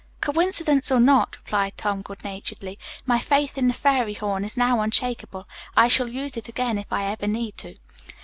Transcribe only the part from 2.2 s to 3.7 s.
naturedly, "my faith in